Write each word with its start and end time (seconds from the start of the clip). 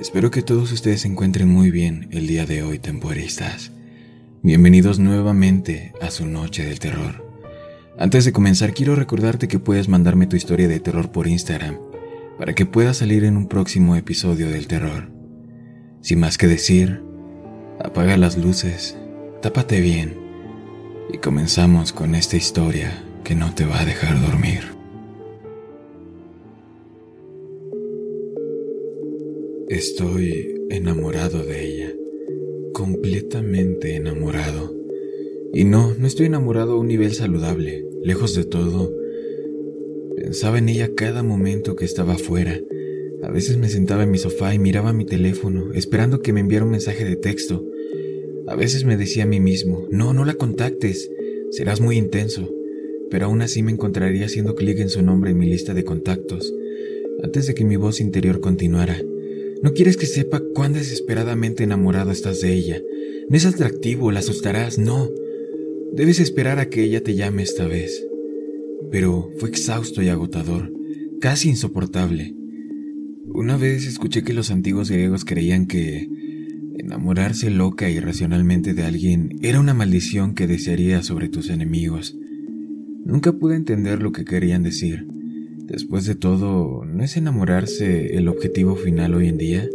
Espero 0.00 0.32
que 0.32 0.42
todos 0.42 0.72
ustedes 0.72 1.02
se 1.02 1.08
encuentren 1.08 1.48
muy 1.48 1.70
bien 1.70 2.08
el 2.10 2.26
día 2.26 2.46
de 2.46 2.64
hoy, 2.64 2.80
temporistas. 2.80 3.70
Bienvenidos 4.42 4.98
nuevamente 4.98 5.92
a 6.02 6.10
su 6.10 6.26
noche 6.26 6.64
del 6.64 6.80
terror. 6.80 7.24
Antes 7.96 8.24
de 8.24 8.32
comenzar, 8.32 8.74
quiero 8.74 8.96
recordarte 8.96 9.46
que 9.46 9.60
puedes 9.60 9.88
mandarme 9.88 10.26
tu 10.26 10.34
historia 10.34 10.66
de 10.66 10.80
terror 10.80 11.12
por 11.12 11.28
Instagram 11.28 11.78
para 12.38 12.54
que 12.54 12.66
pueda 12.66 12.92
salir 12.92 13.22
en 13.22 13.36
un 13.36 13.46
próximo 13.46 13.94
episodio 13.94 14.50
del 14.50 14.66
terror. 14.66 15.12
Sin 16.00 16.18
más 16.18 16.38
que 16.38 16.48
decir, 16.48 17.00
apaga 17.78 18.16
las 18.16 18.36
luces, 18.36 18.98
tápate 19.42 19.80
bien 19.80 20.18
y 21.12 21.18
comenzamos 21.18 21.92
con 21.92 22.16
esta 22.16 22.36
historia 22.36 23.04
que 23.22 23.36
no 23.36 23.54
te 23.54 23.64
va 23.64 23.80
a 23.80 23.84
dejar 23.84 24.20
dormir. 24.20 24.73
Estoy 29.68 30.66
enamorado 30.68 31.42
de 31.42 31.64
ella, 31.64 31.94
completamente 32.74 33.96
enamorado. 33.96 34.76
Y 35.54 35.64
no, 35.64 35.94
no 35.98 36.06
estoy 36.06 36.26
enamorado 36.26 36.72
a 36.72 36.78
un 36.78 36.86
nivel 36.86 37.14
saludable, 37.14 37.82
lejos 38.02 38.34
de 38.34 38.44
todo. 38.44 38.94
Pensaba 40.16 40.58
en 40.58 40.68
ella 40.68 40.94
cada 40.94 41.22
momento 41.22 41.76
que 41.76 41.86
estaba 41.86 42.14
afuera. 42.14 42.60
A 43.22 43.30
veces 43.30 43.56
me 43.56 43.70
sentaba 43.70 44.02
en 44.02 44.10
mi 44.10 44.18
sofá 44.18 44.54
y 44.54 44.58
miraba 44.58 44.92
mi 44.92 45.06
teléfono, 45.06 45.72
esperando 45.72 46.20
que 46.20 46.34
me 46.34 46.40
enviara 46.40 46.66
un 46.66 46.72
mensaje 46.72 47.06
de 47.06 47.16
texto. 47.16 47.64
A 48.46 48.56
veces 48.56 48.84
me 48.84 48.98
decía 48.98 49.22
a 49.22 49.28
mí 49.28 49.40
mismo, 49.40 49.88
no, 49.90 50.12
no 50.12 50.26
la 50.26 50.34
contactes, 50.34 51.10
serás 51.50 51.80
muy 51.80 51.96
intenso. 51.96 52.52
Pero 53.10 53.26
aún 53.26 53.40
así 53.40 53.62
me 53.62 53.72
encontraría 53.72 54.26
haciendo 54.26 54.56
clic 54.56 54.78
en 54.80 54.90
su 54.90 55.00
nombre 55.00 55.30
en 55.30 55.38
mi 55.38 55.46
lista 55.46 55.72
de 55.72 55.84
contactos, 55.84 56.52
antes 57.22 57.46
de 57.46 57.54
que 57.54 57.64
mi 57.64 57.76
voz 57.76 58.00
interior 58.00 58.40
continuara. 58.40 59.00
No 59.64 59.72
quieres 59.72 59.96
que 59.96 60.04
sepa 60.04 60.42
cuán 60.54 60.74
desesperadamente 60.74 61.64
enamorado 61.64 62.10
estás 62.10 62.42
de 62.42 62.52
ella. 62.52 62.82
No 63.30 63.36
es 63.38 63.46
atractivo, 63.46 64.12
la 64.12 64.18
asustarás, 64.18 64.76
no. 64.76 65.08
Debes 65.94 66.20
esperar 66.20 66.58
a 66.58 66.68
que 66.68 66.82
ella 66.82 67.02
te 67.02 67.14
llame 67.14 67.44
esta 67.44 67.66
vez. 67.66 68.06
Pero 68.90 69.30
fue 69.38 69.48
exhausto 69.48 70.02
y 70.02 70.10
agotador, 70.10 70.70
casi 71.18 71.48
insoportable. 71.48 72.34
Una 73.24 73.56
vez 73.56 73.86
escuché 73.86 74.22
que 74.22 74.34
los 74.34 74.50
antiguos 74.50 74.90
griegos 74.90 75.24
creían 75.24 75.64
que 75.64 76.10
enamorarse 76.76 77.48
loca 77.48 77.88
y 77.88 77.94
irracionalmente 77.94 78.74
de 78.74 78.82
alguien 78.82 79.38
era 79.40 79.60
una 79.60 79.72
maldición 79.72 80.34
que 80.34 80.46
desearía 80.46 81.02
sobre 81.02 81.30
tus 81.30 81.48
enemigos. 81.48 82.14
Nunca 83.06 83.32
pude 83.32 83.56
entender 83.56 84.02
lo 84.02 84.12
que 84.12 84.26
querían 84.26 84.62
decir. 84.62 85.06
Después 85.66 86.04
de 86.04 86.14
todo, 86.14 86.84
¿no 86.84 87.02
es 87.02 87.16
enamorarse 87.16 88.18
el 88.18 88.28
objetivo 88.28 88.76
final 88.76 89.14
hoy 89.14 89.28
en 89.28 89.38
día? 89.38 89.70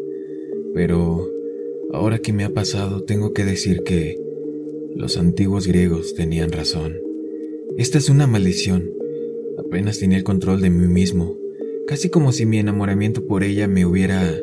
Pero 0.76 1.28
ahora 1.92 2.20
que 2.20 2.32
me 2.32 2.44
ha 2.44 2.54
pasado, 2.54 3.04
tengo 3.04 3.34
que 3.34 3.44
decir 3.44 3.82
que 3.84 4.16
los 4.95 5.17
antiguos 5.17 5.66
griegos 5.66 6.14
tenían 6.14 6.52
razón. 6.52 6.95
Esta 7.76 7.98
es 7.98 8.08
una 8.08 8.28
maldición. 8.28 8.88
Apenas 9.58 9.98
tenía 9.98 10.20
el 10.20 10.23
control 10.23 10.61
de 10.61 10.70
mí 10.70 10.88
mismo, 10.88 11.36
casi 11.88 12.10
como 12.10 12.33
si 12.33 12.45
mi 12.45 12.60
enamoramiento 12.60 13.26
por 13.26 13.44
ella 13.44 13.67
me 13.67 13.88
hubiera 13.88 14.39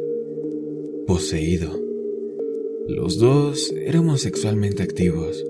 poseído. 1.07 1.81
Los 2.89 3.19
dos 3.19 3.73
éramos 3.85 4.23
sexualmente 4.23 4.83
activos, 4.83 5.47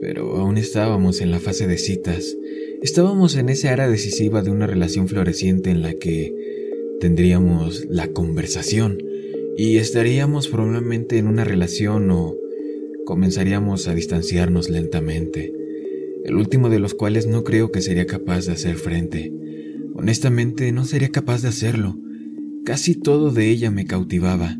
pero 0.00 0.36
aún 0.36 0.56
estábamos 0.56 1.20
en 1.20 1.30
la 1.30 1.40
fase 1.40 1.66
de 1.66 1.76
citas 1.76 2.34
Estábamos 2.82 3.36
en 3.36 3.48
esa 3.48 3.72
era 3.72 3.88
decisiva 3.88 4.42
de 4.42 4.50
una 4.50 4.66
relación 4.66 5.08
floreciente 5.08 5.70
en 5.70 5.82
la 5.82 5.94
que 5.94 6.34
tendríamos 7.00 7.86
la 7.88 8.08
conversación 8.08 8.98
y 9.56 9.78
estaríamos 9.78 10.48
probablemente 10.48 11.16
en 11.16 11.26
una 11.26 11.44
relación 11.44 12.10
o 12.10 12.34
comenzaríamos 13.06 13.88
a 13.88 13.94
distanciarnos 13.94 14.68
lentamente, 14.68 15.52
el 16.24 16.36
último 16.36 16.68
de 16.68 16.78
los 16.78 16.94
cuales 16.94 17.26
no 17.26 17.44
creo 17.44 17.72
que 17.72 17.80
sería 17.80 18.06
capaz 18.06 18.46
de 18.46 18.52
hacer 18.52 18.76
frente. 18.76 19.32
Honestamente, 19.94 20.70
no 20.72 20.84
sería 20.84 21.08
capaz 21.08 21.40
de 21.42 21.48
hacerlo. 21.48 21.96
Casi 22.64 22.94
todo 22.94 23.30
de 23.30 23.48
ella 23.48 23.70
me 23.70 23.86
cautivaba, 23.86 24.58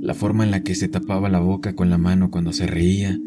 la 0.00 0.14
forma 0.14 0.42
en 0.42 0.50
la 0.50 0.64
que 0.64 0.74
se 0.74 0.88
tapaba 0.88 1.28
la 1.28 1.38
boca 1.38 1.76
con 1.76 1.90
la 1.90 1.98
mano 1.98 2.30
cuando 2.32 2.52
se 2.52 2.66
reía, 2.66 3.20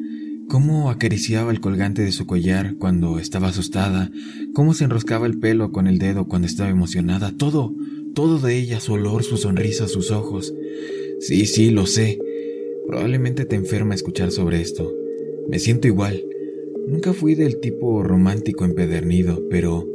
cómo 0.50 0.90
acariciaba 0.90 1.52
el 1.52 1.60
colgante 1.60 2.02
de 2.02 2.12
su 2.12 2.26
collar 2.26 2.76
cuando 2.78 3.20
estaba 3.20 3.50
asustada, 3.50 4.12
cómo 4.54 4.74
se 4.74 4.84
enroscaba 4.84 5.26
el 5.26 5.40
pelo 5.40 5.72
con 5.72 5.88
el 5.88 6.00
dedo 6.00 6.28
cuando 6.28 6.48
estaba 6.48 6.70
emocionada, 6.70 7.34
todo, 7.38 7.74
todo 8.14 8.40
de 8.40 8.58
ella, 8.58 8.80
su 8.80 8.94
olor, 8.94 9.24
su 9.24 9.38
sonrisa, 9.38 9.88
sus 9.88 10.12
ojos. 10.12 10.54
Sí, 11.20 11.46
sí, 11.46 11.72
lo 11.72 11.86
sé. 11.86 12.20
Probablemente 12.88 13.46
te 13.46 13.56
enferma 13.56 13.96
escuchar 13.96 14.32
sobre 14.32 14.62
esto. 14.62 14.92
Me 15.50 15.60
siento 15.60 15.88
igual. 15.88 16.24
Nunca 16.88 17.14
fui 17.14 17.36
del 17.36 17.60
tipo 17.60 18.04
romántico 18.04 18.64
empedernido, 18.64 19.44
pero 19.50 19.88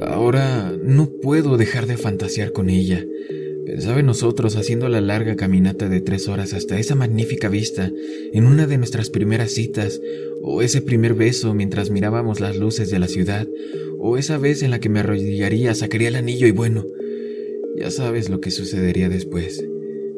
ahora 0.00 0.72
no 0.82 1.10
puedo 1.20 1.56
dejar 1.56 1.86
de 1.86 1.96
fantasear 1.96 2.52
con 2.52 2.70
ella. 2.70 3.04
Pensaba 3.64 4.00
en 4.00 4.06
nosotros 4.06 4.56
haciendo 4.56 4.88
la 4.88 5.00
larga 5.00 5.36
caminata 5.36 5.88
de 5.88 6.00
tres 6.00 6.26
horas 6.26 6.52
hasta 6.52 6.80
esa 6.80 6.96
magnífica 6.96 7.48
vista, 7.48 7.92
en 8.32 8.44
una 8.44 8.66
de 8.66 8.76
nuestras 8.76 9.08
primeras 9.08 9.52
citas, 9.52 10.00
o 10.42 10.62
ese 10.62 10.82
primer 10.82 11.14
beso 11.14 11.54
mientras 11.54 11.90
mirábamos 11.90 12.40
las 12.40 12.56
luces 12.56 12.90
de 12.90 12.98
la 12.98 13.06
ciudad, 13.06 13.46
o 13.98 14.18
esa 14.18 14.36
vez 14.36 14.64
en 14.64 14.72
la 14.72 14.80
que 14.80 14.88
me 14.88 15.00
arrodillaría, 15.00 15.74
sacaría 15.76 16.08
el 16.08 16.16
anillo 16.16 16.48
y 16.48 16.50
bueno, 16.50 16.84
ya 17.76 17.92
sabes 17.92 18.28
lo 18.28 18.40
que 18.40 18.50
sucedería 18.50 19.08
después. 19.08 19.64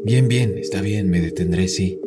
Bien, 0.05 0.26
bien, 0.26 0.56
está 0.56 0.81
bien, 0.81 1.11
me 1.11 1.21
detendré, 1.21 1.69
sí. 1.69 2.00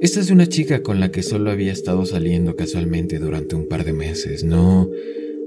Esta 0.00 0.20
es 0.20 0.30
una 0.30 0.48
chica 0.48 0.82
con 0.82 1.00
la 1.00 1.10
que 1.10 1.22
solo 1.22 1.50
había 1.50 1.72
estado 1.72 2.06
saliendo 2.06 2.56
casualmente 2.56 3.18
durante 3.18 3.56
un 3.56 3.68
par 3.68 3.84
de 3.84 3.92
meses. 3.92 4.42
No, 4.42 4.88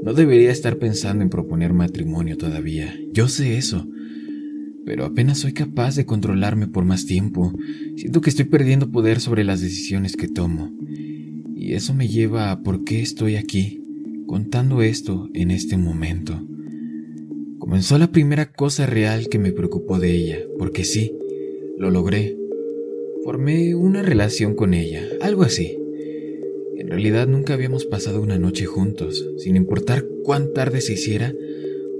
no 0.03 0.13
debería 0.13 0.51
estar 0.51 0.77
pensando 0.77 1.23
en 1.23 1.29
proponer 1.29 1.73
matrimonio 1.73 2.37
todavía. 2.37 2.99
Yo 3.11 3.27
sé 3.27 3.57
eso 3.57 3.87
pero 4.85 5.05
apenas 5.05 5.39
soy 5.39 5.53
capaz 5.53 5.95
de 5.95 6.05
controlarme 6.05 6.67
por 6.67 6.85
más 6.85 7.05
tiempo. 7.05 7.53
Siento 7.95 8.21
que 8.21 8.29
estoy 8.29 8.45
perdiendo 8.45 8.91
poder 8.91 9.19
sobre 9.19 9.43
las 9.43 9.61
decisiones 9.61 10.15
que 10.15 10.27
tomo. 10.27 10.71
Y 11.55 11.73
eso 11.73 11.93
me 11.93 12.07
lleva 12.07 12.51
a 12.51 12.63
por 12.63 12.83
qué 12.83 13.01
estoy 13.01 13.35
aquí, 13.35 13.83
contando 14.27 14.81
esto 14.81 15.29
en 15.33 15.51
este 15.51 15.77
momento. 15.77 16.41
Comenzó 17.59 17.97
la 17.99 18.11
primera 18.11 18.51
cosa 18.51 18.85
real 18.87 19.27
que 19.29 19.37
me 19.37 19.51
preocupó 19.51 19.99
de 19.99 20.11
ella, 20.11 20.39
porque 20.57 20.83
sí, 20.83 21.13
lo 21.77 21.91
logré. 21.91 22.35
Formé 23.23 23.75
una 23.75 24.01
relación 24.01 24.55
con 24.55 24.73
ella, 24.73 25.03
algo 25.21 25.43
así. 25.43 25.77
En 26.75 26.87
realidad 26.87 27.27
nunca 27.27 27.53
habíamos 27.53 27.85
pasado 27.85 28.21
una 28.21 28.39
noche 28.39 28.65
juntos, 28.65 29.23
sin 29.37 29.55
importar 29.55 30.03
cuán 30.23 30.53
tarde 30.53 30.81
se 30.81 30.93
hiciera, 30.93 31.33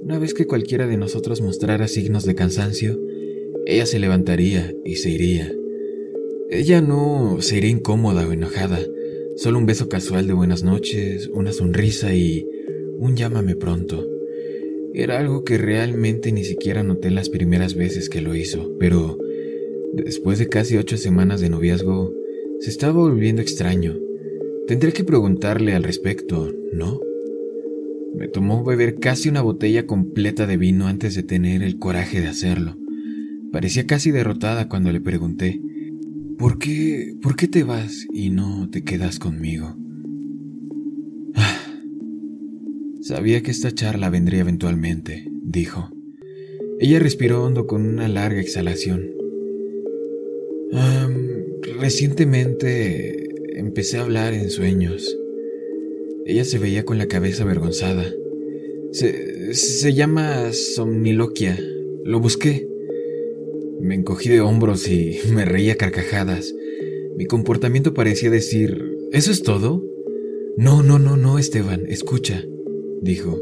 una 0.01 0.17
vez 0.17 0.33
que 0.33 0.47
cualquiera 0.47 0.87
de 0.87 0.97
nosotros 0.97 1.41
mostrara 1.41 1.87
signos 1.87 2.25
de 2.25 2.35
cansancio, 2.35 2.99
ella 3.65 3.85
se 3.85 3.99
levantaría 3.99 4.73
y 4.83 4.95
se 4.95 5.11
iría. 5.11 5.53
Ella 6.49 6.81
no 6.81 7.37
se 7.41 7.57
iría 7.57 7.69
incómoda 7.69 8.27
o 8.27 8.31
enojada, 8.31 8.79
solo 9.35 9.59
un 9.59 9.65
beso 9.65 9.89
casual 9.89 10.27
de 10.27 10.33
buenas 10.33 10.63
noches, 10.63 11.29
una 11.33 11.53
sonrisa 11.53 12.13
y 12.13 12.47
un 12.97 13.15
llámame 13.15 13.55
pronto. 13.55 14.07
Era 14.93 15.19
algo 15.19 15.43
que 15.43 15.57
realmente 15.57 16.31
ni 16.31 16.43
siquiera 16.43 16.83
noté 16.83 17.11
las 17.11 17.29
primeras 17.29 17.75
veces 17.75 18.09
que 18.09 18.21
lo 18.21 18.35
hizo, 18.35 18.75
pero 18.79 19.17
después 19.93 20.39
de 20.39 20.47
casi 20.47 20.77
ocho 20.77 20.97
semanas 20.97 21.41
de 21.41 21.49
noviazgo, 21.49 22.11
se 22.59 22.69
estaba 22.69 22.93
volviendo 22.93 23.41
extraño. 23.41 23.97
Tendré 24.67 24.91
que 24.93 25.03
preguntarle 25.03 25.73
al 25.73 25.83
respecto, 25.83 26.51
¿no? 26.73 26.99
Me 28.13 28.27
tomó 28.27 28.63
beber 28.63 28.99
casi 28.99 29.29
una 29.29 29.41
botella 29.41 29.85
completa 29.85 30.45
de 30.45 30.57
vino 30.57 30.87
antes 30.87 31.15
de 31.15 31.23
tener 31.23 31.63
el 31.63 31.79
coraje 31.79 32.19
de 32.19 32.27
hacerlo. 32.27 32.77
Parecía 33.51 33.85
casi 33.85 34.11
derrotada 34.11 34.69
cuando 34.69 34.91
le 34.91 35.01
pregunté, 35.01 35.61
¿por 36.37 36.57
qué, 36.57 37.15
por 37.21 37.35
qué 37.35 37.47
te 37.47 37.63
vas 37.63 38.07
y 38.13 38.29
no 38.29 38.69
te 38.69 38.83
quedas 38.83 39.19
conmigo? 39.19 39.75
Ah, 41.35 41.59
sabía 43.01 43.41
que 43.43 43.51
esta 43.51 43.71
charla 43.71 44.09
vendría 44.09 44.41
eventualmente, 44.41 45.27
dijo. 45.43 45.89
Ella 46.79 46.99
respiró 46.99 47.43
hondo 47.43 47.67
con 47.67 47.85
una 47.85 48.07
larga 48.07 48.41
exhalación. 48.41 49.09
recientemente 51.79 53.59
empecé 53.59 53.97
a 53.97 54.01
hablar 54.01 54.33
en 54.33 54.49
sueños. 54.49 55.17
Ella 56.31 56.45
se 56.45 56.59
veía 56.59 56.85
con 56.85 56.97
la 56.97 57.09
cabeza 57.09 57.43
avergonzada. 57.43 58.05
Se, 58.93 59.53
se 59.53 59.93
llama 59.93 60.53
somniloquia. 60.53 61.59
Lo 62.05 62.21
busqué. 62.21 62.69
Me 63.81 63.95
encogí 63.95 64.29
de 64.29 64.39
hombros 64.39 64.87
y 64.87 65.19
me 65.33 65.43
reía 65.43 65.75
carcajadas. 65.75 66.55
Mi 67.17 67.25
comportamiento 67.25 67.93
parecía 67.93 68.29
decir, 68.29 68.81
¿eso 69.11 69.29
es 69.29 69.43
todo? 69.43 69.83
No, 70.55 70.83
no, 70.83 70.99
no, 70.99 71.17
no, 71.17 71.37
Esteban, 71.37 71.85
escucha, 71.89 72.45
dijo. 73.01 73.37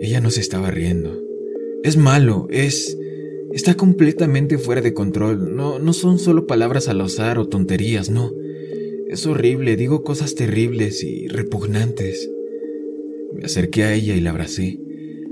Ella 0.00 0.20
no 0.20 0.32
se 0.32 0.40
estaba 0.40 0.72
riendo. 0.72 1.22
Es 1.84 1.96
malo, 1.96 2.48
es... 2.50 2.98
Está 3.52 3.76
completamente 3.76 4.58
fuera 4.58 4.80
de 4.80 4.94
control. 4.94 5.54
No, 5.54 5.78
no 5.78 5.92
son 5.92 6.18
solo 6.18 6.48
palabras 6.48 6.88
al 6.88 7.00
azar 7.02 7.38
o 7.38 7.46
tonterías, 7.46 8.10
no. 8.10 8.32
Es 9.14 9.26
horrible, 9.26 9.76
digo 9.76 10.02
cosas 10.02 10.34
terribles 10.34 11.04
y 11.04 11.28
repugnantes. 11.28 12.28
Me 13.32 13.44
acerqué 13.44 13.84
a 13.84 13.94
ella 13.94 14.16
y 14.16 14.20
la 14.20 14.30
abracé. 14.30 14.80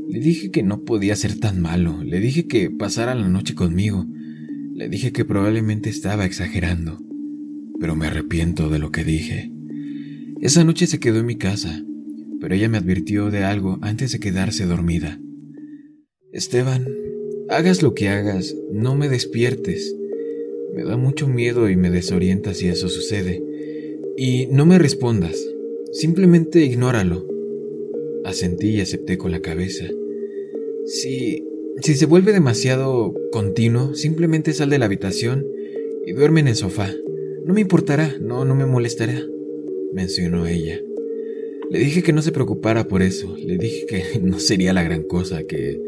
Le 0.09 0.21
dije 0.21 0.53
que 0.53 0.63
no 0.63 0.85
podía 0.85 1.17
ser 1.17 1.41
tan 1.41 1.61
malo. 1.61 2.01
Le 2.05 2.21
dije 2.21 2.47
que 2.47 2.71
pasara 2.71 3.17
la 3.17 3.29
noche 3.29 3.57
conmigo. 3.57 4.07
Le 4.73 4.89
dije 4.89 5.11
que 5.11 5.25
probablemente 5.25 5.91
estaba 5.91 6.27
exagerando. 6.27 7.01
Pero 7.81 7.97
me 7.97 8.07
arrepiento 8.07 8.69
de 8.69 8.79
lo 8.79 8.93
que 8.93 9.03
dije. 9.03 9.51
Esa 10.41 10.63
noche 10.63 10.87
se 10.87 11.01
quedó 11.01 11.19
en 11.19 11.27
mi 11.27 11.35
casa, 11.35 11.85
pero 12.41 12.55
ella 12.55 12.69
me 12.69 12.79
advirtió 12.79 13.33
de 13.33 13.43
algo 13.43 13.81
antes 13.83 14.13
de 14.13 14.21
quedarse 14.21 14.65
dormida. 14.65 15.19
Esteban, 16.33 16.87
hagas 17.49 17.83
lo 17.83 17.95
que 17.95 18.11
hagas, 18.11 18.55
no 18.71 18.95
me 18.95 19.09
despiertes. 19.09 19.93
Me 20.73 20.85
da 20.85 20.97
mucho 20.97 21.27
miedo 21.27 21.69
y 21.69 21.75
me 21.75 21.91
desorienta 21.91 22.55
si 22.55 22.69
eso 22.69 22.89
sucede. 22.89 23.43
Y 24.17 24.47
no 24.47 24.67
me 24.67 24.79
respondas, 24.79 25.43
simplemente 25.93 26.65
ignóralo. 26.65 27.27
Asentí 28.25 28.71
y 28.71 28.81
acepté 28.81 29.19
con 29.19 29.33
la 29.33 29.41
cabeza. 29.41 29.85
Si, 30.87 31.45
si 31.81 31.95
se 31.95 32.07
vuelve 32.07 32.33
demasiado 32.33 33.15
continuo, 33.31 33.95
simplemente 33.95 34.53
sal 34.53 34.71
de 34.71 34.79
la 34.79 34.87
habitación 34.87 35.47
y 36.07 36.13
duerme 36.13 36.41
en 36.41 36.49
el 36.49 36.57
sofá. 36.57 36.95
No 37.45 37.55
me 37.55 37.61
importará, 37.61 38.17
no, 38.21 38.45
no 38.45 38.55
me 38.55 38.67
molestará, 38.67 39.27
mencionó 39.93 40.47
ella. 40.47 40.81
Le 41.71 41.79
dije 41.79 42.03
que 42.03 42.13
no 42.13 42.23
se 42.23 42.33
preocupara 42.33 42.87
por 42.87 43.03
eso, 43.03 43.35
le 43.37 43.57
dije 43.57 43.87
que 43.87 44.21
no 44.23 44.39
sería 44.39 44.73
la 44.73 44.83
gran 44.83 45.03
cosa, 45.03 45.45
que 45.45 45.81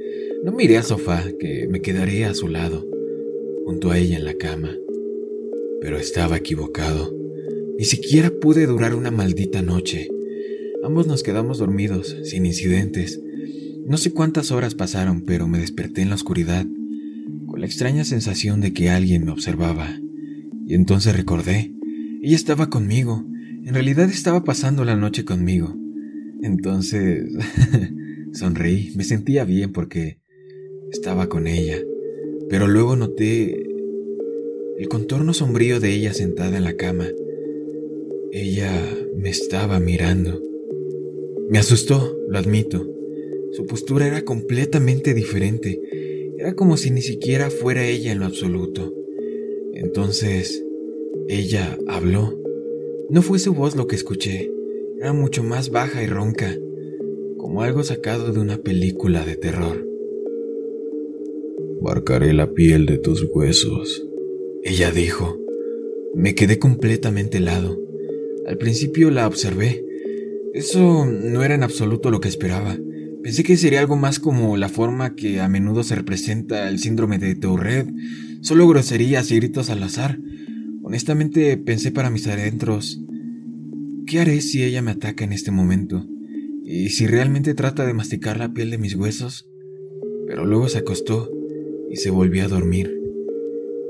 no 0.42 0.52
me 0.52 0.64
iré 0.64 0.78
al 0.78 0.84
sofá, 0.84 1.24
que 1.38 1.68
me 1.68 1.80
quedaría 1.80 2.30
a 2.30 2.34
su 2.34 2.48
lado, 2.48 2.86
junto 3.64 3.90
a 3.90 3.98
ella 3.98 4.16
en 4.16 4.24
la 4.24 4.34
cama. 4.34 4.78
Pero 5.80 5.98
estaba 5.98 6.36
equivocado. 6.36 7.23
Ni 7.76 7.84
siquiera 7.84 8.30
pude 8.30 8.66
durar 8.66 8.94
una 8.94 9.10
maldita 9.10 9.60
noche. 9.60 10.08
Ambos 10.84 11.06
nos 11.06 11.22
quedamos 11.22 11.58
dormidos, 11.58 12.16
sin 12.22 12.46
incidentes. 12.46 13.20
No 13.86 13.96
sé 13.96 14.12
cuántas 14.12 14.52
horas 14.52 14.74
pasaron, 14.74 15.22
pero 15.22 15.48
me 15.48 15.58
desperté 15.58 16.02
en 16.02 16.10
la 16.10 16.14
oscuridad, 16.14 16.66
con 17.46 17.60
la 17.60 17.66
extraña 17.66 18.04
sensación 18.04 18.60
de 18.60 18.72
que 18.72 18.90
alguien 18.90 19.24
me 19.24 19.32
observaba. 19.32 19.98
Y 20.66 20.74
entonces 20.74 21.16
recordé, 21.16 21.72
ella 22.22 22.36
estaba 22.36 22.70
conmigo, 22.70 23.26
en 23.64 23.74
realidad 23.74 24.08
estaba 24.08 24.44
pasando 24.44 24.84
la 24.84 24.96
noche 24.96 25.24
conmigo. 25.24 25.76
Entonces 26.42 27.28
sonreí, 28.32 28.92
me 28.94 29.04
sentía 29.04 29.44
bien 29.44 29.72
porque 29.72 30.20
estaba 30.92 31.28
con 31.28 31.46
ella, 31.48 31.78
pero 32.48 32.68
luego 32.68 32.94
noté 32.94 33.66
el 34.78 34.88
contorno 34.88 35.34
sombrío 35.34 35.80
de 35.80 35.92
ella 35.92 36.14
sentada 36.14 36.56
en 36.56 36.64
la 36.64 36.76
cama. 36.76 37.06
Ella 38.36 38.69
me 39.16 39.31
estaba 39.31 39.78
mirando. 39.78 40.42
Me 41.48 41.60
asustó, 41.60 42.19
lo 42.26 42.36
admito. 42.36 42.84
Su 43.52 43.64
postura 43.64 44.08
era 44.08 44.25
completamente 44.25 45.14
diferente. 45.14 45.81
Era 46.36 46.54
como 46.54 46.76
si 46.76 46.90
ni 46.90 47.00
siquiera 47.00 47.48
fuera 47.48 47.86
ella 47.86 48.10
en 48.10 48.19
lo 48.19 48.25
absoluto. 48.26 48.92
Entonces, 49.75 50.64
ella 51.28 51.78
habló. 51.86 52.36
No 53.08 53.22
fue 53.22 53.38
su 53.38 53.54
voz 53.54 53.76
lo 53.76 53.86
que 53.86 53.94
escuché. 53.94 54.50
Era 54.98 55.12
mucho 55.12 55.44
más 55.44 55.70
baja 55.70 56.02
y 56.02 56.08
ronca, 56.08 56.58
como 57.36 57.62
algo 57.62 57.84
sacado 57.84 58.32
de 58.32 58.40
una 58.40 58.58
película 58.58 59.25
de 59.25 59.36
terror. 59.36 59.86
Marcaré 61.81 62.32
la 62.32 62.52
piel 62.52 62.86
de 62.86 62.98
tus 62.98 63.28
huesos. 63.32 64.04
Ella 64.64 64.90
dijo. 64.90 65.38
Me 66.16 66.34
quedé 66.34 66.58
completamente 66.58 67.38
helado. 67.38 67.83
Al 68.46 68.58
principio 68.58 69.11
la 69.11 69.26
observé. 69.26 69.85
Eso 70.52 71.06
no 71.06 71.43
era 71.43 71.55
en 71.55 71.62
absoluto 71.62 72.11
lo 72.11 72.20
que 72.20 72.29
esperaba. 72.29 72.76
Pensé 73.23 73.43
que 73.43 73.56
sería 73.56 73.81
algo 73.81 73.96
más 73.96 74.20
como 74.20 74.56
la 74.56 74.69
forma 74.69 75.14
que 75.14 75.41
a 75.41 75.49
menudo 75.49 75.82
se 75.82 75.94
representa 75.94 76.69
el 76.69 76.79
síndrome 76.79 77.19
de 77.19 77.35
Tourette, 77.35 77.91
solo 78.43 78.69
groserías 78.69 79.31
y 79.31 79.37
gritos 79.37 79.70
al 79.70 79.82
azar. 79.82 80.19
Honestamente 80.82 81.56
pensé 81.56 81.91
para 81.91 82.11
mis 82.11 82.26
adentros, 82.26 83.00
¿qué 84.06 84.20
haré 84.20 84.43
si 84.43 84.62
ella 84.62 84.82
me 84.82 84.91
ataca 84.91 85.25
en 85.25 85.32
este 85.32 85.50
momento? 85.50 86.06
¿Y 86.62 86.91
si 86.91 87.06
realmente 87.06 87.55
trata 87.55 87.87
de 87.87 87.94
masticar 87.94 88.38
la 88.38 88.52
piel 88.52 88.70
de 88.70 88.79
mis 88.79 88.94
huesos? 88.94 89.49
Pero 90.26 90.44
luego 90.44 90.69
se 90.69 90.79
acostó 90.79 91.31
y 91.91 91.96
se 91.96 92.11
volvió 92.11 92.44
a 92.44 92.49
dormir. 92.49 92.94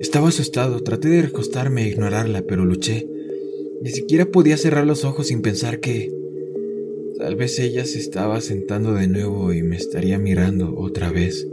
Estaba 0.01 0.29
asustado, 0.29 0.81
traté 0.83 1.09
de 1.09 1.23
recostarme 1.23 1.85
e 1.85 1.89
ignorarla, 1.89 2.43
pero 2.43 2.65
luché. 2.65 3.09
Ni 3.85 3.91
siquiera 3.91 4.25
podía 4.25 4.57
cerrar 4.57 4.87
los 4.87 5.05
ojos 5.05 5.27
sin 5.27 5.43
pensar 5.43 5.79
que 5.79 6.11
tal 7.19 7.37
vez 7.37 7.59
ella 7.59 7.85
se 7.85 7.99
estaba 7.99 8.41
sentando 8.41 8.95
de 8.95 9.09
nuevo 9.09 9.53
y 9.53 9.63
me 9.63 9.77
estaría 9.77 10.19
mirando 10.19 10.75
otra 10.75 11.11
vez. 11.11 11.47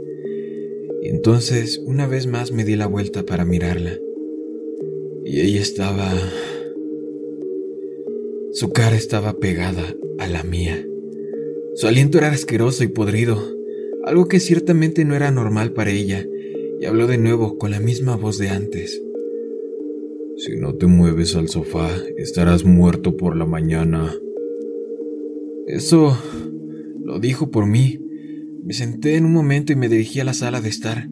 Y 1.02 1.08
entonces, 1.08 1.76
una 1.84 2.06
vez 2.06 2.26
más 2.26 2.50
me 2.50 2.64
di 2.64 2.74
la 2.74 2.86
vuelta 2.86 3.26
para 3.26 3.44
mirarla. 3.44 3.98
Y 5.26 5.40
ella 5.42 5.60
estaba... 5.60 6.10
Su 8.52 8.70
cara 8.70 8.96
estaba 8.96 9.36
pegada 9.36 9.94
a 10.18 10.26
la 10.26 10.42
mía. 10.42 10.86
Su 11.74 11.86
aliento 11.86 12.16
era 12.16 12.30
asqueroso 12.30 12.82
y 12.82 12.88
podrido, 12.88 13.42
algo 14.04 14.26
que 14.28 14.40
ciertamente 14.40 15.04
no 15.04 15.14
era 15.14 15.30
normal 15.30 15.74
para 15.74 15.90
ella, 15.90 16.26
y 16.80 16.86
habló 16.86 17.06
de 17.08 17.18
nuevo 17.18 17.58
con 17.58 17.72
la 17.72 17.80
misma 17.80 18.16
voz 18.16 18.38
de 18.38 18.48
antes. 18.48 19.02
Si 20.44 20.56
no 20.56 20.74
te 20.74 20.86
mueves 20.86 21.36
al 21.36 21.48
sofá, 21.48 21.88
estarás 22.16 22.64
muerto 22.64 23.16
por 23.16 23.36
la 23.36 23.46
mañana. 23.46 24.12
Eso 25.68 26.18
lo 27.04 27.20
dijo 27.20 27.52
por 27.52 27.66
mí. 27.66 28.00
Me 28.64 28.74
senté 28.74 29.14
en 29.14 29.24
un 29.24 29.34
momento 29.34 29.72
y 29.72 29.76
me 29.76 29.88
dirigí 29.88 30.18
a 30.18 30.24
la 30.24 30.34
sala 30.34 30.60
de 30.60 30.68
estar. 30.68 31.08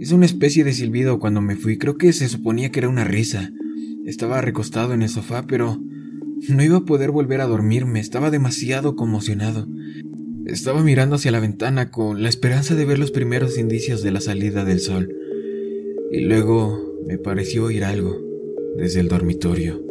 Hizo 0.00 0.16
una 0.16 0.26
especie 0.26 0.64
de 0.64 0.72
silbido 0.72 1.20
cuando 1.20 1.40
me 1.40 1.54
fui. 1.54 1.78
Creo 1.78 1.98
que 1.98 2.12
se 2.12 2.26
suponía 2.26 2.72
que 2.72 2.80
era 2.80 2.88
una 2.88 3.04
risa. 3.04 3.52
Estaba 4.04 4.40
recostado 4.40 4.92
en 4.92 5.02
el 5.02 5.08
sofá, 5.08 5.46
pero 5.46 5.80
no 6.48 6.64
iba 6.64 6.78
a 6.78 6.84
poder 6.84 7.12
volver 7.12 7.40
a 7.40 7.46
dormirme. 7.46 8.00
Estaba 8.00 8.32
demasiado 8.32 8.96
conmocionado. 8.96 9.68
Estaba 10.46 10.82
mirando 10.82 11.14
hacia 11.14 11.30
la 11.30 11.38
ventana 11.38 11.92
con 11.92 12.24
la 12.24 12.28
esperanza 12.28 12.74
de 12.74 12.86
ver 12.86 12.98
los 12.98 13.12
primeros 13.12 13.56
indicios 13.56 14.02
de 14.02 14.10
la 14.10 14.20
salida 14.20 14.64
del 14.64 14.80
sol. 14.80 15.14
Y 16.10 16.22
luego 16.22 16.98
me 17.06 17.18
pareció 17.18 17.66
oír 17.66 17.84
algo 17.84 18.27
desde 18.78 19.00
el 19.00 19.08
dormitorio. 19.08 19.82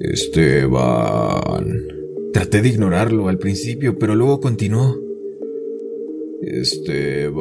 Esteban. 0.00 1.86
Traté 2.32 2.62
de 2.62 2.68
ignorarlo 2.68 3.28
al 3.28 3.38
principio, 3.38 3.98
pero 3.98 4.14
luego 4.14 4.40
continuó. 4.40 4.96
Esteban. 6.42 7.40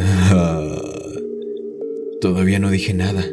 Todavía 2.20 2.58
no 2.58 2.70
dije 2.70 2.92
nada. 2.92 3.24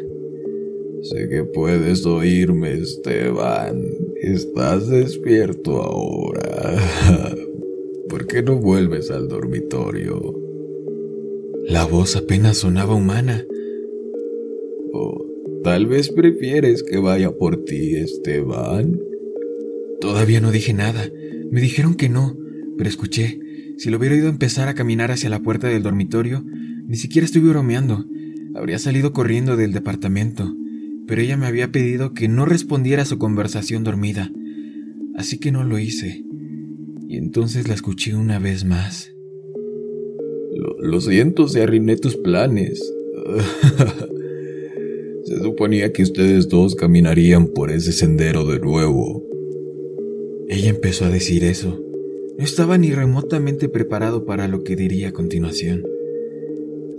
Sé 1.02 1.28
que 1.28 1.44
puedes 1.44 2.06
oírme, 2.06 2.74
Esteban. 2.74 3.82
Estás 4.22 4.88
despierto 4.88 5.82
ahora. 5.82 6.78
¿Por 8.08 8.28
qué 8.28 8.42
no 8.42 8.56
vuelves 8.56 9.10
al 9.10 9.28
dormitorio? 9.28 10.34
La 11.68 11.84
voz 11.84 12.14
apenas 12.14 12.58
sonaba 12.58 12.94
humana. 12.94 13.44
O 14.92 15.26
tal 15.62 15.86
vez 15.86 16.10
prefieres 16.10 16.82
que 16.82 16.98
vaya 16.98 17.30
por 17.30 17.64
ti, 17.64 17.96
Esteban. 17.96 18.98
Todavía 20.00 20.40
no 20.40 20.50
dije 20.50 20.72
nada. 20.72 21.10
Me 21.50 21.60
dijeron 21.60 21.94
que 21.94 22.08
no, 22.08 22.36
pero 22.76 22.88
escuché. 22.88 23.40
Si 23.78 23.90
lo 23.90 23.98
hubiera 23.98 24.16
ido 24.16 24.26
a 24.26 24.30
empezar 24.30 24.68
a 24.68 24.74
caminar 24.74 25.10
hacia 25.10 25.30
la 25.30 25.40
puerta 25.40 25.68
del 25.68 25.82
dormitorio, 25.82 26.44
ni 26.86 26.96
siquiera 26.96 27.24
estuve 27.24 27.50
bromeando. 27.50 28.04
Habría 28.54 28.78
salido 28.78 29.12
corriendo 29.12 29.56
del 29.56 29.72
departamento 29.72 30.54
pero 31.06 31.22
ella 31.22 31.36
me 31.36 31.46
había 31.46 31.70
pedido 31.70 32.12
que 32.12 32.28
no 32.28 32.44
respondiera 32.44 33.02
a 33.02 33.06
su 33.06 33.18
conversación 33.18 33.84
dormida, 33.84 34.30
así 35.14 35.38
que 35.38 35.52
no 35.52 35.64
lo 35.64 35.78
hice. 35.78 36.24
Y 37.08 37.16
entonces 37.16 37.68
la 37.68 37.74
escuché 37.74 38.16
una 38.16 38.38
vez 38.38 38.64
más. 38.64 39.12
Lo, 40.80 41.00
siento 41.00 41.48
si 41.48 41.60
arruiné 41.60 41.96
tus 41.96 42.16
planes. 42.16 42.92
Se 45.36 45.42
suponía 45.42 45.92
que 45.92 46.02
ustedes 46.02 46.48
dos 46.48 46.74
caminarían 46.76 47.48
por 47.48 47.70
ese 47.70 47.92
sendero 47.92 48.46
de 48.46 48.58
nuevo. 48.58 49.22
Ella 50.48 50.70
empezó 50.70 51.04
a 51.04 51.10
decir 51.10 51.44
eso. 51.44 51.78
No 52.38 52.42
estaba 52.42 52.78
ni 52.78 52.90
remotamente 52.92 53.68
preparado 53.68 54.24
para 54.24 54.48
lo 54.48 54.64
que 54.64 54.76
diría 54.76 55.10
a 55.10 55.12
continuación. 55.12 55.84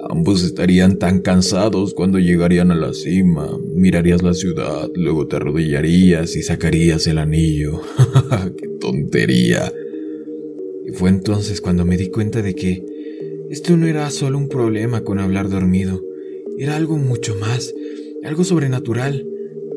Ambos 0.08 0.44
estarían 0.44 1.00
tan 1.00 1.22
cansados 1.22 1.96
cuando 1.96 2.20
llegarían 2.20 2.70
a 2.70 2.76
la 2.76 2.94
cima. 2.94 3.58
Mirarías 3.74 4.22
la 4.22 4.36
ciudad, 4.36 4.88
luego 4.94 5.26
te 5.26 5.38
arrodillarías 5.38 6.36
y 6.36 6.44
sacarías 6.44 7.08
el 7.08 7.18
anillo. 7.18 7.82
¡Qué 8.56 8.68
tontería! 8.80 9.74
Y 10.86 10.92
fue 10.92 11.10
entonces 11.10 11.60
cuando 11.60 11.86
me 11.86 11.98
di 11.98 12.12
cuenta 12.12 12.44
de 12.44 12.54
que 12.54 12.86
esto 13.50 13.76
no 13.78 13.88
era 13.88 14.08
solo 14.12 14.38
un 14.38 14.48
problema 14.48 15.02
con 15.02 15.18
hablar 15.18 15.50
dormido, 15.50 16.04
era 16.60 16.76
algo 16.76 16.98
mucho 16.98 17.36
más, 17.36 17.74
algo 18.24 18.44
sobrenatural. 18.44 19.26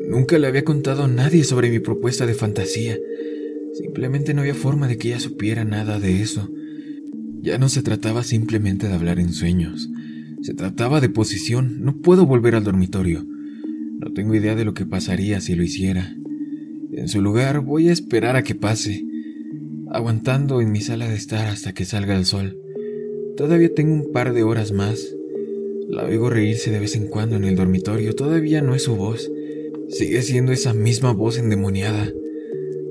Nunca 0.07 0.37
le 0.37 0.47
había 0.47 0.63
contado 0.63 1.03
a 1.03 1.07
nadie 1.07 1.43
sobre 1.43 1.69
mi 1.69 1.79
propuesta 1.79 2.25
de 2.25 2.33
fantasía. 2.33 2.97
Simplemente 3.73 4.33
no 4.33 4.41
había 4.41 4.55
forma 4.55 4.87
de 4.87 4.97
que 4.97 5.09
ella 5.09 5.19
supiera 5.19 5.63
nada 5.63 5.99
de 5.99 6.21
eso. 6.21 6.49
Ya 7.41 7.57
no 7.57 7.69
se 7.69 7.81
trataba 7.81 8.23
simplemente 8.23 8.87
de 8.87 8.93
hablar 8.93 9.19
en 9.19 9.33
sueños. 9.33 9.89
Se 10.41 10.53
trataba 10.53 11.01
de 11.01 11.09
posición. 11.09 11.83
No 11.83 11.97
puedo 11.97 12.25
volver 12.25 12.55
al 12.55 12.63
dormitorio. 12.63 13.25
No 13.99 14.11
tengo 14.13 14.35
idea 14.35 14.55
de 14.55 14.65
lo 14.65 14.73
que 14.73 14.85
pasaría 14.85 15.41
si 15.41 15.55
lo 15.55 15.63
hiciera. 15.63 16.15
En 16.91 17.07
su 17.07 17.21
lugar 17.21 17.61
voy 17.61 17.87
a 17.87 17.93
esperar 17.93 18.35
a 18.35 18.43
que 18.43 18.55
pase, 18.55 19.05
aguantando 19.91 20.59
en 20.59 20.71
mi 20.71 20.81
sala 20.81 21.07
de 21.07 21.15
estar 21.15 21.47
hasta 21.47 21.73
que 21.73 21.85
salga 21.85 22.17
el 22.17 22.25
sol. 22.25 22.57
Todavía 23.37 23.73
tengo 23.73 23.93
un 23.93 24.11
par 24.11 24.33
de 24.33 24.43
horas 24.43 24.71
más. 24.71 25.15
La 25.91 26.05
oigo 26.05 26.29
reírse 26.29 26.71
de 26.71 26.79
vez 26.79 26.95
en 26.95 27.07
cuando 27.07 27.35
en 27.35 27.43
el 27.43 27.57
dormitorio. 27.57 28.15
Todavía 28.15 28.61
no 28.61 28.75
es 28.75 28.83
su 28.83 28.95
voz. 28.95 29.29
Sigue 29.89 30.21
siendo 30.21 30.53
esa 30.53 30.73
misma 30.73 31.11
voz 31.11 31.37
endemoniada. 31.37 32.13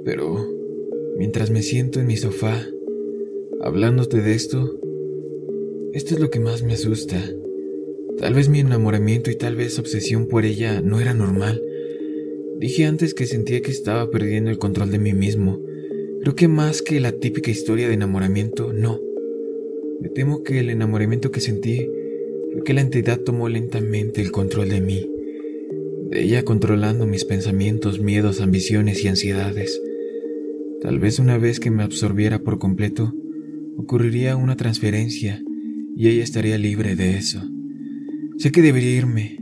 Pero 0.05 0.47
mientras 1.17 1.51
me 1.51 1.63
siento 1.63 1.99
en 1.99 2.07
mi 2.07 2.19
sofá, 2.19 2.63
hablándote 3.63 4.21
de 4.21 4.35
esto, 4.35 4.79
esto 5.95 6.15
es 6.15 6.21
lo 6.21 6.29
que 6.29 6.41
más 6.41 6.63
me 6.63 6.75
asusta. 6.75 7.25
Tal 8.19 8.35
vez 8.35 8.51
mi 8.51 8.61
enamoramiento 8.61 9.31
y 9.31 9.35
tal 9.37 9.57
vez 9.57 9.79
obsesión 9.79 10.27
por 10.27 10.45
ella 10.45 10.83
no 10.83 11.01
era 11.01 11.15
normal. 11.15 11.63
Dije 12.59 12.85
antes 12.85 13.15
que 13.15 13.25
sentía 13.25 13.63
que 13.63 13.71
estaba 13.71 14.11
perdiendo 14.11 14.51
el 14.51 14.59
control 14.59 14.91
de 14.91 14.99
mí 14.99 15.15
mismo. 15.15 15.59
Creo 16.21 16.37
que 16.37 16.49
más 16.49 16.83
que 16.83 17.01
la 17.01 17.13
típica 17.13 17.51
historia 17.51 17.89
de 17.89 17.95
enamoramiento, 17.95 18.75
no. 18.75 19.01
Me 20.03 20.11
temo 20.11 20.43
que 20.43 20.61
el 20.61 20.69
enamoramiento 20.69 21.31
que 21.31 21.41
sentí 21.41 21.89
fue 22.53 22.63
que 22.65 22.75
la 22.75 22.81
entidad 22.81 23.21
tomó 23.21 23.49
lentamente 23.49 24.21
el 24.21 24.33
control 24.33 24.69
de 24.69 24.81
mí, 24.81 25.07
de 26.11 26.23
ella 26.23 26.45
controlando 26.45 27.07
mis 27.07 27.25
pensamientos, 27.25 28.01
miedos, 28.01 28.41
ambiciones 28.41 29.05
y 29.05 29.09
ansiedades. 29.09 29.81
Tal 30.81 30.99
vez 30.99 31.19
una 31.19 31.39
vez 31.39 31.61
que 31.61 31.71
me 31.71 31.83
absorbiera 31.83 32.41
por 32.41 32.59
completo, 32.59 33.15
ocurriría 33.77 34.37
una 34.37 34.57
transferencia 34.57 35.43
y 35.97 36.09
ella 36.09 36.25
estaría 36.25 36.59
libre 36.59 36.97
de 36.97 37.17
eso. 37.17 37.43
Sé 38.39 38.51
que 38.51 38.63
debería 38.63 38.97
irme, 38.97 39.39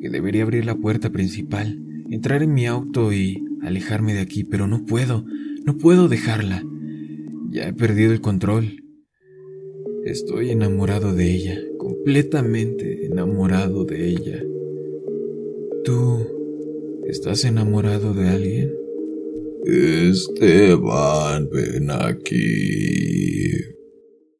que 0.00 0.08
debería 0.08 0.44
abrir 0.44 0.64
la 0.64 0.76
puerta 0.76 1.10
principal, 1.10 1.82
entrar 2.10 2.42
en 2.42 2.54
mi 2.54 2.66
auto 2.66 3.12
y 3.12 3.42
alejarme 3.62 4.14
de 4.14 4.20
aquí, 4.20 4.44
pero 4.44 4.66
no 4.66 4.84
puedo, 4.84 5.24
no 5.64 5.76
puedo 5.76 6.08
dejarla. 6.08 6.64
Ya 7.50 7.68
he 7.68 7.72
perdido 7.72 8.12
el 8.12 8.20
control. 8.20 8.84
Estoy 10.04 10.50
enamorado 10.50 11.12
de 11.12 11.34
ella, 11.34 11.58
completamente 12.06 13.04
enamorado 13.06 13.84
de 13.84 14.10
ella. 14.10 14.40
¿Tú 15.82 16.24
estás 17.08 17.44
enamorado 17.44 18.14
de 18.14 18.28
alguien? 18.28 18.72
Esteban, 19.64 21.48
ven 21.50 21.90
aquí. 21.90 23.50